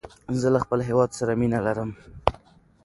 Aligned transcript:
زه 0.41 0.47
له 0.53 0.59
خپل 0.63 0.79
هيواد 0.89 1.09
سره 1.19 1.31
مینه 1.39 1.59
لرم. 1.65 1.89